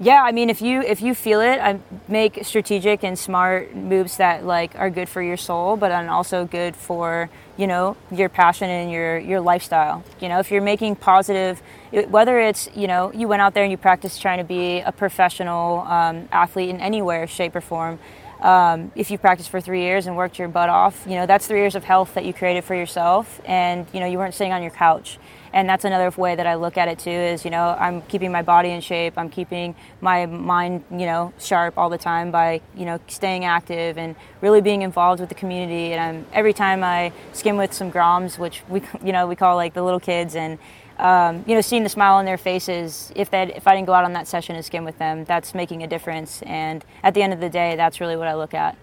Yeah, 0.00 0.22
I 0.22 0.32
mean, 0.32 0.50
if 0.50 0.60
you 0.60 0.82
if 0.82 1.02
you 1.02 1.14
feel 1.14 1.40
it, 1.40 1.58
I 1.60 1.78
make 2.08 2.40
strategic 2.44 3.04
and 3.04 3.18
smart 3.18 3.74
moves 3.74 4.16
that 4.18 4.44
like 4.44 4.74
are 4.78 4.90
good 4.90 5.08
for 5.08 5.22
your 5.22 5.36
soul, 5.36 5.76
but 5.76 5.92
and 5.92 6.10
also 6.10 6.44
good 6.46 6.76
for 6.76 7.30
you 7.56 7.66
know 7.66 7.96
your 8.10 8.28
passion 8.28 8.68
and 8.70 8.90
your 8.90 9.18
your 9.18 9.40
lifestyle. 9.40 10.04
You 10.20 10.28
know, 10.28 10.40
if 10.40 10.50
you're 10.50 10.62
making 10.62 10.96
positive, 10.96 11.62
whether 12.10 12.38
it's 12.40 12.68
you 12.74 12.88
know 12.88 13.12
you 13.12 13.28
went 13.28 13.40
out 13.42 13.54
there 13.54 13.62
and 13.64 13.70
you 13.70 13.78
practice 13.78 14.18
trying 14.18 14.38
to 14.38 14.44
be 14.44 14.80
a 14.80 14.92
professional 14.92 15.80
um, 15.80 16.28
athlete 16.32 16.70
in 16.70 16.80
anywhere, 16.80 17.26
shape 17.26 17.56
or 17.56 17.60
form. 17.62 17.98
um, 18.40 18.92
if 18.96 19.10
you 19.10 19.18
practiced 19.18 19.48
for 19.48 19.60
three 19.60 19.82
years 19.82 20.06
and 20.06 20.16
worked 20.16 20.38
your 20.38 20.48
butt 20.48 20.68
off, 20.68 21.04
you 21.06 21.14
know 21.14 21.26
that's 21.26 21.46
three 21.46 21.60
years 21.60 21.74
of 21.76 21.84
health 21.84 22.14
that 22.14 22.24
you 22.24 22.34
created 22.34 22.64
for 22.64 22.74
yourself, 22.74 23.40
and 23.46 23.86
you 23.92 24.00
know 24.00 24.06
you 24.06 24.18
weren't 24.18 24.34
sitting 24.34 24.52
on 24.52 24.62
your 24.62 24.72
couch. 24.72 25.18
And 25.54 25.68
that's 25.68 25.84
another 25.84 26.10
way 26.20 26.34
that 26.34 26.48
I 26.48 26.56
look 26.56 26.76
at 26.76 26.88
it 26.88 26.98
too. 26.98 27.10
Is 27.10 27.44
you 27.44 27.50
know 27.52 27.76
I'm 27.78 28.02
keeping 28.02 28.32
my 28.32 28.42
body 28.42 28.70
in 28.70 28.80
shape. 28.80 29.14
I'm 29.16 29.30
keeping 29.30 29.76
my 30.00 30.26
mind 30.26 30.82
you 30.90 31.06
know 31.06 31.32
sharp 31.38 31.78
all 31.78 31.88
the 31.88 31.96
time 31.96 32.32
by 32.32 32.60
you 32.76 32.84
know 32.84 32.98
staying 33.06 33.44
active 33.44 33.96
and 33.96 34.16
really 34.40 34.60
being 34.60 34.82
involved 34.82 35.20
with 35.20 35.28
the 35.28 35.34
community. 35.36 35.92
And 35.92 36.00
I'm, 36.00 36.26
every 36.32 36.52
time 36.52 36.82
I 36.82 37.12
skim 37.32 37.56
with 37.56 37.72
some 37.72 37.92
groms, 37.92 38.36
which 38.36 38.62
we 38.68 38.82
you 39.04 39.12
know 39.12 39.28
we 39.28 39.36
call 39.36 39.54
like 39.54 39.74
the 39.74 39.82
little 39.82 40.00
kids 40.00 40.34
and 40.34 40.58
um, 40.98 41.44
you 41.46 41.54
know, 41.54 41.60
seeing 41.60 41.82
the 41.82 41.88
smile 41.88 42.14
on 42.14 42.24
their 42.24 42.38
faces, 42.38 43.12
if 43.16 43.30
that 43.30 43.56
if 43.56 43.66
I 43.66 43.74
didn't 43.74 43.86
go 43.86 43.94
out 43.94 44.04
on 44.04 44.12
that 44.12 44.28
session 44.28 44.54
and 44.54 44.64
skim 44.64 44.84
with 44.84 44.98
them, 44.98 45.24
that's 45.24 45.54
making 45.54 45.82
a 45.82 45.88
difference. 45.88 46.42
And 46.42 46.84
at 47.02 47.14
the 47.14 47.22
end 47.22 47.32
of 47.32 47.40
the 47.40 47.50
day, 47.50 47.74
that's 47.74 48.00
really 48.00 48.16
what 48.16 48.28
I 48.28 48.34
look 48.34 48.54
at. 48.54 48.76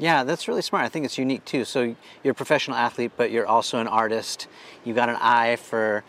Yeah, 0.00 0.24
that's 0.24 0.48
really 0.48 0.62
smart. 0.62 0.84
I 0.84 0.88
think 0.88 1.04
it's 1.04 1.18
unique 1.18 1.44
too. 1.44 1.64
So 1.64 1.94
you're 2.24 2.32
a 2.32 2.34
professional 2.34 2.76
athlete, 2.76 3.12
but 3.16 3.30
you're 3.30 3.46
also 3.46 3.78
an 3.78 3.86
artist. 3.86 4.48
You've 4.82 4.96
got 4.96 5.10
an 5.10 5.16
eye 5.20 5.56
for, 5.56 6.02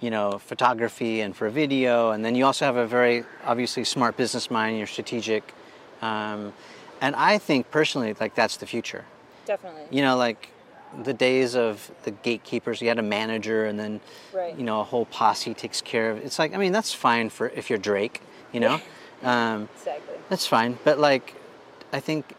you 0.00 0.10
know, 0.10 0.38
photography 0.38 1.22
and 1.22 1.34
for 1.34 1.48
video, 1.48 2.10
and 2.10 2.22
then 2.24 2.34
you 2.34 2.44
also 2.44 2.66
have 2.66 2.76
a 2.76 2.86
very 2.86 3.24
obviously 3.44 3.84
smart 3.84 4.16
business 4.18 4.50
mind. 4.50 4.76
You're 4.76 4.86
strategic, 4.86 5.54
um, 6.02 6.52
and 7.00 7.16
I 7.16 7.38
think 7.38 7.70
personally, 7.70 8.14
like 8.20 8.34
that's 8.34 8.58
the 8.58 8.66
future. 8.66 9.06
Definitely. 9.46 9.84
You 9.90 10.02
know, 10.02 10.16
like 10.16 10.50
the 11.02 11.14
days 11.14 11.54
of 11.54 11.90
the 12.04 12.10
gatekeepers 12.10 12.80
you 12.80 12.88
had 12.88 12.98
a 12.98 13.02
manager 13.02 13.66
and 13.66 13.78
then 13.78 14.00
right. 14.32 14.56
you 14.58 14.64
know 14.64 14.80
a 14.80 14.84
whole 14.84 15.04
posse 15.04 15.52
takes 15.52 15.82
care 15.82 16.10
of 16.10 16.16
it. 16.16 16.24
it's 16.24 16.38
like 16.38 16.54
i 16.54 16.56
mean 16.56 16.72
that's 16.72 16.94
fine 16.94 17.28
for 17.28 17.50
if 17.50 17.68
you're 17.68 17.78
drake 17.78 18.22
you 18.52 18.60
know 18.60 18.80
um, 19.22 19.68
exactly 19.76 20.14
that's 20.30 20.46
fine 20.46 20.78
but 20.84 20.98
like 20.98 21.34
i 21.92 22.00
think 22.00 22.34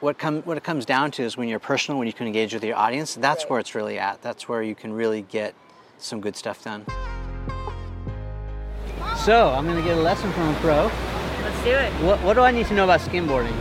what 0.00 0.16
come 0.16 0.40
what 0.42 0.56
it 0.56 0.64
comes 0.64 0.86
down 0.86 1.10
to 1.10 1.22
is 1.22 1.36
when 1.36 1.48
you're 1.48 1.58
personal 1.58 1.98
when 1.98 2.06
you 2.06 2.12
can 2.12 2.26
engage 2.26 2.54
with 2.54 2.64
your 2.64 2.76
audience 2.76 3.14
that's 3.16 3.44
right. 3.44 3.50
where 3.50 3.60
it's 3.60 3.74
really 3.74 3.98
at 3.98 4.20
that's 4.22 4.48
where 4.48 4.62
you 4.62 4.74
can 4.74 4.92
really 4.92 5.22
get 5.22 5.54
some 5.98 6.20
good 6.20 6.34
stuff 6.34 6.64
done 6.64 6.84
so 9.16 9.48
i'm 9.50 9.66
going 9.66 9.76
to 9.76 9.82
get 9.82 9.96
a 9.96 10.00
lesson 10.00 10.32
from 10.32 10.48
a 10.48 10.54
pro 10.60 10.90
let's 11.42 11.64
do 11.64 11.70
it 11.70 11.92
what, 12.04 12.18
what 12.22 12.34
do 12.34 12.40
i 12.40 12.50
need 12.50 12.66
to 12.66 12.74
know 12.74 12.84
about 12.84 13.00
skimboarding 13.00 13.54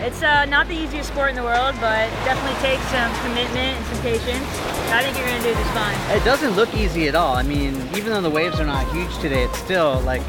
it's 0.00 0.22
uh, 0.22 0.44
not 0.44 0.68
the 0.68 0.74
easiest 0.74 1.08
sport 1.08 1.30
in 1.30 1.34
the 1.34 1.42
world, 1.42 1.74
but 1.80 2.08
definitely 2.24 2.54
takes 2.62 2.82
some 2.86 3.12
commitment 3.22 3.76
and 3.76 3.86
some 3.86 4.00
patience. 4.00 4.46
I 4.92 5.02
think 5.02 5.18
you're 5.18 5.26
going 5.26 5.42
to 5.42 5.48
do 5.48 5.54
just 5.54 5.70
fine. 5.72 6.16
It 6.16 6.24
doesn't 6.24 6.52
look 6.52 6.72
easy 6.72 7.08
at 7.08 7.16
all. 7.16 7.34
I 7.34 7.42
mean, 7.42 7.74
even 7.96 8.12
though 8.12 8.20
the 8.20 8.30
waves 8.30 8.60
are 8.60 8.64
not 8.64 8.88
huge 8.92 9.12
today, 9.18 9.42
it's 9.42 9.58
still 9.58 10.00
like 10.02 10.22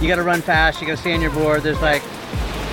you 0.00 0.06
got 0.06 0.16
to 0.16 0.22
run 0.22 0.40
fast, 0.40 0.80
you 0.80 0.86
got 0.86 0.94
to 0.94 1.00
stay 1.00 1.14
on 1.14 1.20
your 1.20 1.32
board. 1.32 1.64
There's 1.64 1.82
like 1.82 2.02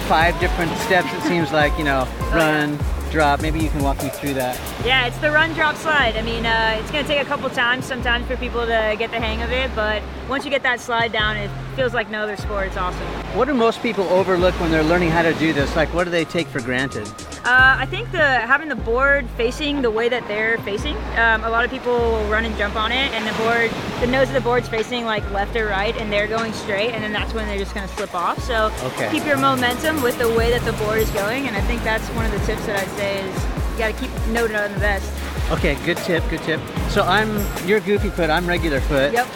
five 0.05 0.39
different 0.39 0.75
steps, 0.79 1.11
it 1.13 1.21
seems 1.23 1.51
like, 1.51 1.77
you 1.77 1.83
know, 1.83 2.07
run, 2.31 2.77
drop. 3.11 3.41
Maybe 3.41 3.59
you 3.59 3.69
can 3.69 3.81
walk 3.81 4.01
me 4.03 4.09
through 4.09 4.35
that. 4.35 4.59
Yeah, 4.85 5.07
it's 5.07 5.17
the 5.17 5.31
run, 5.31 5.53
drop, 5.53 5.75
slide. 5.75 6.15
I 6.15 6.21
mean, 6.21 6.45
uh, 6.45 6.77
it's 6.79 6.91
going 6.91 7.03
to 7.03 7.07
take 7.07 7.21
a 7.21 7.25
couple 7.25 7.49
times 7.49 7.85
sometimes 7.85 8.27
for 8.27 8.37
people 8.37 8.61
to 8.65 8.95
get 8.99 9.09
the 9.11 9.19
hang 9.19 9.41
of 9.41 9.51
it, 9.51 9.71
but 9.75 10.03
once 10.29 10.45
you 10.45 10.51
get 10.51 10.63
that 10.63 10.79
slide 10.79 11.11
down, 11.11 11.37
it 11.37 11.49
feels 11.75 11.93
like 11.93 12.09
no 12.09 12.21
other 12.21 12.37
sport. 12.37 12.67
It's 12.67 12.77
awesome. 12.77 13.07
What 13.35 13.45
do 13.45 13.53
most 13.53 13.81
people 13.81 14.05
overlook 14.05 14.53
when 14.59 14.69
they're 14.71 14.83
learning 14.83 15.09
how 15.09 15.23
to 15.23 15.33
do 15.35 15.53
this? 15.53 15.75
Like, 15.75 15.93
what 15.93 16.03
do 16.03 16.11
they 16.11 16.25
take 16.25 16.47
for 16.47 16.61
granted? 16.61 17.07
Uh, 17.45 17.75
I 17.77 17.85
think 17.85 18.11
the 18.11 18.17
having 18.17 18.69
the 18.69 18.75
board 18.75 19.29
facing 19.37 19.83
the 19.83 19.91
way 19.91 20.09
that 20.09 20.27
they're 20.27 20.57
facing. 20.59 20.97
Um, 21.15 21.43
a 21.43 21.49
lot 21.51 21.63
of 21.63 21.69
people 21.69 21.93
will 21.93 22.27
run 22.27 22.43
and 22.43 22.57
jump 22.57 22.75
on 22.75 22.91
it, 22.91 23.13
and 23.13 23.23
the 23.23 23.37
board, 23.43 23.69
the 24.01 24.07
nose 24.07 24.29
of 24.29 24.33
the 24.33 24.41
board's 24.41 24.67
facing 24.67 25.05
like 25.05 25.29
left 25.29 25.55
or 25.55 25.67
right, 25.67 25.95
and 25.97 26.11
they're 26.11 26.25
going 26.25 26.53
straight, 26.53 26.89
and 26.89 27.03
then 27.03 27.13
that's 27.13 27.35
when 27.35 27.45
they're 27.45 27.59
just 27.59 27.75
going 27.75 27.87
to 27.87 27.93
slip 27.93 28.15
off. 28.15 28.41
So 28.41 28.73
okay. 28.81 29.11
keep 29.11 29.27
your 29.27 29.37
momentum 29.37 30.01
with 30.01 30.17
the 30.17 30.27
way 30.33 30.49
that 30.49 30.65
the 30.65 30.73
board 30.83 30.97
is 30.97 31.09
going, 31.11 31.45
and 31.45 31.55
I 31.55 31.61
think 31.61 31.83
that's 31.83 32.07
one 32.15 32.25
of 32.25 32.31
the 32.31 32.39
tips 32.47 32.65
that 32.65 32.79
I'd 32.79 32.97
say 32.97 33.21
is 33.21 33.43
you 33.73 33.77
got 33.77 33.93
to 33.93 33.99
keep 34.01 34.27
noted 34.29 34.55
on 34.55 34.71
the 34.73 34.79
vest. 34.79 35.13
Okay, 35.51 35.75
good 35.85 35.97
tip, 35.97 36.27
good 36.31 36.41
tip. 36.41 36.59
So 36.89 37.03
I'm 37.03 37.29
you're 37.67 37.79
goofy 37.79 38.09
foot, 38.09 38.31
I'm 38.31 38.47
regular 38.47 38.81
foot. 38.81 39.13
Yep 39.13 39.27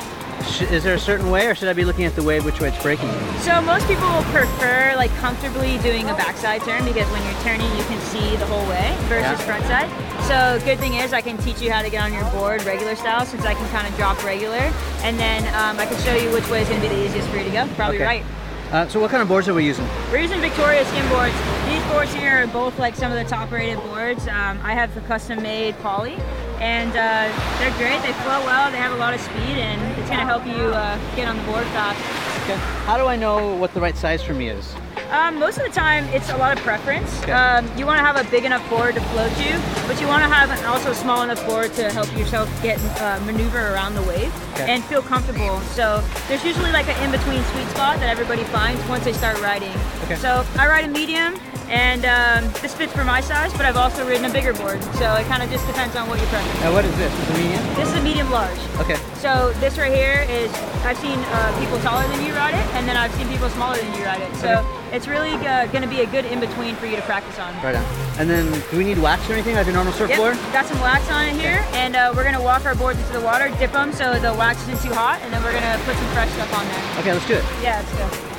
is 0.71 0.83
there 0.83 0.95
a 0.95 0.99
certain 0.99 1.29
way 1.29 1.47
or 1.47 1.55
should 1.55 1.67
I 1.67 1.73
be 1.73 1.85
looking 1.85 2.05
at 2.05 2.15
the 2.15 2.23
wave 2.23 2.45
which 2.45 2.59
way 2.59 2.69
it's 2.69 2.81
breaking? 2.81 3.09
So 3.39 3.61
most 3.61 3.87
people 3.87 4.07
will 4.09 4.23
prefer 4.31 4.93
like 4.95 5.11
comfortably 5.15 5.77
doing 5.79 6.09
a 6.09 6.13
backside 6.13 6.61
turn 6.61 6.85
because 6.85 7.09
when 7.11 7.23
you're 7.23 7.41
turning 7.41 7.69
you 7.77 7.83
can 7.85 7.99
see 8.01 8.35
the 8.37 8.45
whole 8.45 8.67
way 8.67 8.95
versus 9.07 9.39
yeah. 9.39 9.45
front 9.45 9.63
side. 9.65 9.89
So 10.27 10.63
good 10.65 10.79
thing 10.79 10.95
is 10.95 11.13
I 11.13 11.21
can 11.21 11.37
teach 11.37 11.61
you 11.61 11.71
how 11.71 11.81
to 11.81 11.89
get 11.89 12.03
on 12.03 12.13
your 12.13 12.23
board 12.31 12.63
regular 12.63 12.95
style 12.95 13.25
since 13.25 13.45
I 13.45 13.53
can 13.53 13.69
kind 13.69 13.87
of 13.87 13.95
drop 13.95 14.23
regular 14.23 14.71
and 15.03 15.19
then 15.19 15.43
um, 15.55 15.79
I 15.79 15.85
can 15.85 15.99
show 16.01 16.15
you 16.15 16.31
which 16.31 16.49
way 16.49 16.61
is 16.61 16.69
going 16.69 16.81
to 16.81 16.89
be 16.89 16.95
the 16.95 17.05
easiest 17.05 17.27
for 17.29 17.37
you 17.37 17.45
to 17.45 17.51
go. 17.51 17.67
Probably 17.75 17.97
okay. 17.97 18.05
right. 18.05 18.25
Uh, 18.71 18.87
so 18.87 18.99
what 18.99 19.09
kind 19.09 19.23
of 19.23 19.27
boards 19.27 19.47
are 19.47 19.53
we 19.53 19.65
using? 19.65 19.87
We're 20.11 20.19
using 20.19 20.41
Victoria 20.41 20.85
skim 20.85 21.07
boards. 21.09 21.33
These 21.65 21.83
boards 21.91 22.13
here 22.13 22.43
are 22.43 22.47
both 22.47 22.77
like 22.77 22.95
some 22.95 23.11
of 23.11 23.17
the 23.17 23.27
top 23.27 23.51
rated 23.51 23.79
boards. 23.79 24.27
Um, 24.27 24.59
I 24.61 24.73
have 24.73 24.93
the 24.93 25.01
custom 25.01 25.41
made 25.41 25.75
poly 25.79 26.17
and 26.59 26.91
uh, 26.91 27.27
they're 27.59 27.77
great. 27.77 28.01
They 28.03 28.13
flow 28.23 28.43
well. 28.45 28.71
They 28.71 28.77
have 28.77 28.91
a 28.91 28.97
lot 28.97 29.13
of 29.13 29.21
speed, 29.21 29.57
and 29.57 29.81
it's 29.99 30.09
going 30.09 30.19
to 30.19 30.25
help 30.25 30.45
you 30.45 30.73
uh, 30.73 30.97
get 31.15 31.27
on 31.27 31.37
the 31.37 31.43
board 31.43 31.65
fast. 31.67 31.99
Okay. 32.43 32.57
How 32.85 32.97
do 32.97 33.05
I 33.05 33.15
know 33.15 33.55
what 33.55 33.73
the 33.73 33.81
right 33.81 33.95
size 33.95 34.23
for 34.23 34.33
me 34.33 34.49
is? 34.49 34.73
Um, 35.11 35.39
most 35.39 35.57
of 35.57 35.63
the 35.63 35.71
time, 35.71 36.05
it's 36.05 36.29
a 36.29 36.37
lot 36.37 36.55
of 36.55 36.63
preference. 36.63 37.21
Okay. 37.23 37.31
Um, 37.31 37.65
you 37.77 37.85
want 37.85 37.97
to 37.97 38.05
have 38.05 38.17
a 38.17 38.29
big 38.29 38.45
enough 38.45 38.67
board 38.69 38.93
to 38.95 39.01
float 39.01 39.31
you, 39.39 39.59
but 39.87 39.99
you 39.99 40.07
want 40.07 40.21
to 40.21 40.29
have 40.29 40.51
an 40.51 40.63
also 40.65 40.93
small 40.93 41.23
enough 41.23 41.43
board 41.47 41.73
to 41.73 41.91
help 41.91 42.11
yourself 42.15 42.47
get 42.61 42.79
uh, 43.01 43.19
maneuver 43.25 43.73
around 43.73 43.95
the 43.95 44.03
wave 44.03 44.31
okay. 44.53 44.71
and 44.71 44.83
feel 44.83 45.01
comfortable. 45.01 45.59
So 45.73 46.03
there's 46.27 46.43
usually 46.45 46.71
like 46.71 46.87
an 46.87 47.03
in-between 47.03 47.43
sweet 47.45 47.67
spot 47.69 47.99
that 47.99 48.09
everybody 48.09 48.43
finds 48.45 48.85
once 48.87 49.03
they 49.03 49.13
start 49.13 49.41
riding. 49.41 49.73
Okay. 50.03 50.15
So 50.15 50.45
I 50.57 50.67
ride 50.67 50.85
a 50.85 50.89
medium, 50.89 51.39
and 51.69 52.05
um, 52.05 52.51
this 52.61 52.73
fits 52.73 52.91
for 52.93 53.03
my 53.03 53.21
size, 53.21 53.51
but 53.53 53.65
I've 53.65 53.77
also 53.77 54.05
ridden 54.07 54.25
a 54.25 54.33
bigger 54.33 54.53
board, 54.53 54.83
so 54.95 55.13
it 55.15 55.25
kind 55.27 55.43
of 55.43 55.49
just 55.49 55.65
depends 55.67 55.95
on 55.95 56.09
what 56.09 56.19
your 56.19 56.27
preference. 56.27 56.59
Now, 56.61 56.73
what 56.73 56.85
is 56.85 56.95
this? 56.97 57.13
Is 57.13 57.29
a 57.29 57.33
medium? 57.37 57.63
This 57.75 57.87
is 57.89 57.95
a 57.95 58.01
medium 58.01 58.31
large. 58.31 58.59
Okay. 58.79 58.97
So 59.15 59.53
this 59.59 59.77
right 59.77 59.93
here 59.93 60.25
is 60.29 60.51
I've 60.83 60.97
seen 60.97 61.17
uh, 61.19 61.59
people 61.59 61.79
taller 61.79 62.07
than 62.07 62.25
you 62.25 62.33
ride 62.33 62.55
it, 62.55 62.65
and 62.75 62.87
then 62.87 62.97
I've 62.97 63.13
seen 63.15 63.27
people 63.29 63.49
smaller 63.49 63.77
than 63.77 63.93
you 63.93 64.03
ride 64.03 64.21
it. 64.21 64.35
So 64.37 64.59
okay. 64.59 64.95
it's 64.95 65.07
really 65.07 65.33
uh, 65.45 65.67
going 65.67 65.83
to 65.83 65.89
be 65.89 66.01
a 66.01 66.05
good 66.05 66.25
in 66.25 66.39
between 66.39 66.75
for 66.75 66.87
you 66.87 66.95
to 66.95 67.01
practice 67.03 67.37
on. 67.39 67.53
Right 67.63 67.75
on. 67.75 67.83
And 68.17 68.29
then, 68.29 68.51
do 68.71 68.77
we 68.77 68.83
need 68.83 68.97
wax 68.97 69.29
or 69.29 69.33
anything 69.33 69.55
like 69.55 69.67
a 69.67 69.71
normal 69.71 69.93
surf 69.93 70.09
yep. 70.09 70.17
floor? 70.17 70.33
Got 70.51 70.65
some 70.65 70.79
wax 70.81 71.09
on 71.11 71.25
it 71.25 71.35
here, 71.35 71.63
okay. 71.69 71.77
and 71.77 71.95
uh, 71.95 72.13
we're 72.15 72.23
going 72.23 72.35
to 72.35 72.41
walk 72.41 72.65
our 72.65 72.75
boards 72.75 72.99
into 72.99 73.13
the 73.13 73.21
water, 73.21 73.49
dip 73.59 73.71
them 73.71 73.93
so 73.93 74.19
the 74.19 74.33
wax 74.33 74.61
isn't 74.63 74.81
too 74.81 74.93
hot, 74.93 75.21
and 75.21 75.31
then 75.33 75.43
we're 75.43 75.53
going 75.53 75.63
to 75.63 75.77
put 75.85 75.95
some 75.95 76.07
fresh 76.11 76.31
stuff 76.31 76.51
on 76.57 76.65
there. 76.67 76.99
Okay, 76.99 77.13
let's 77.13 77.27
do 77.27 77.35
it. 77.35 77.45
Yeah, 77.61 77.77
let's 77.79 77.93
go. 77.93 78.38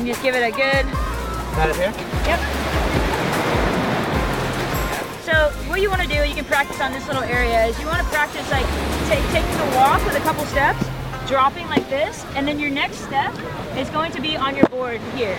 And 0.00 0.08
just 0.08 0.22
give 0.22 0.34
it 0.34 0.40
a 0.40 0.50
good... 0.50 0.88
Got 1.60 1.68
it 1.68 1.76
here? 1.76 1.92
Yep. 2.24 2.40
So 5.28 5.52
what 5.68 5.82
you 5.82 5.90
want 5.90 6.00
to 6.00 6.08
do, 6.08 6.24
you 6.24 6.32
can 6.32 6.46
practice 6.46 6.80
on 6.80 6.92
this 6.92 7.06
little 7.06 7.22
area, 7.22 7.66
is 7.66 7.78
you 7.78 7.84
want 7.84 8.00
to 8.00 8.08
practice 8.08 8.50
like 8.50 8.64
taking 9.12 9.44
the 9.60 9.76
walk 9.76 10.02
with 10.06 10.16
a 10.16 10.20
couple 10.20 10.42
steps, 10.46 10.80
dropping 11.28 11.68
like 11.68 11.86
this, 11.90 12.24
and 12.32 12.48
then 12.48 12.58
your 12.58 12.70
next 12.70 13.04
step 13.04 13.28
is 13.76 13.90
going 13.90 14.10
to 14.12 14.22
be 14.22 14.38
on 14.38 14.56
your 14.56 14.64
board 14.72 15.02
here. 15.12 15.36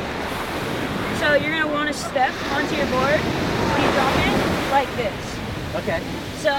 So 1.17 1.33
you're 1.33 1.49
going 1.49 1.65
to 1.65 1.73
want 1.73 1.89
to 1.89 1.97
step 1.97 2.29
onto 2.53 2.75
your 2.77 2.85
board, 2.93 3.17
keep 3.17 3.89
dropping 3.97 4.33
like 4.69 4.93
this. 4.93 5.17
Okay. 5.81 6.05
So 6.37 6.53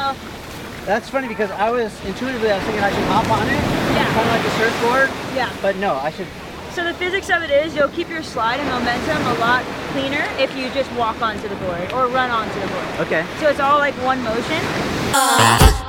that's 0.91 1.09
funny 1.09 1.29
because 1.29 1.53
I 1.53 1.71
was 1.71 1.95
intuitively 2.05 2.51
I 2.51 2.57
was 2.59 2.65
thinking 2.67 2.83
I 2.83 2.91
should 2.91 3.07
hop 3.07 3.31
on 3.31 3.47
it, 3.47 3.63
yeah, 3.95 4.11
kind 4.11 4.27
of 4.27 4.35
like 4.35 4.43
a 4.43 4.51
surfboard. 4.59 5.09
Yeah. 5.39 5.55
But 5.63 5.77
no, 5.77 5.95
I 5.95 6.11
should 6.11 6.27
so 6.73 6.85
the 6.85 6.95
physics 6.95 7.29
of 7.29 7.43
it 7.43 7.51
is 7.51 7.77
you'll 7.77 7.89
keep 7.89 8.09
your 8.09 8.23
slide 8.23 8.59
and 8.59 8.69
momentum 8.69 9.21
a 9.27 9.35
lot 9.41 9.63
cleaner 9.93 10.27
if 10.39 10.57
you 10.57 10.71
just 10.71 10.91
walk 10.93 11.21
onto 11.21 11.47
the 11.47 11.57
board 11.57 11.93
or 11.93 12.07
run 12.07 12.31
onto 12.31 12.59
the 12.61 12.67
board. 12.67 12.87
Okay. 13.01 13.27
So 13.41 13.49
it's 13.49 13.61
all 13.61 13.79
like 13.79 13.95
one 13.97 14.23
motion. 14.23 14.61
Uh, 15.15 15.82